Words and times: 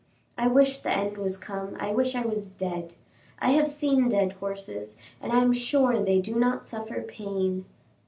I 0.35 0.47
wish 0.47 0.79
the 0.79 0.89
end 0.91 1.19
was 1.19 1.37
come, 1.37 1.77
I 1.79 1.91
wish 1.91 2.15
I 2.15 2.21
was 2.25 2.47
dead. 2.47 2.95
I 3.37 3.51
have 3.51 3.67
seen 3.67 4.09
dead 4.09 4.31
horses, 4.31 4.97
and 5.21 5.31
I 5.31 5.41
am 5.43 5.53
sure 5.53 5.99
they 6.03 6.19
do 6.19 6.33
not 6.33 6.67
suffer 6.67 7.03
pain." 7.03 7.65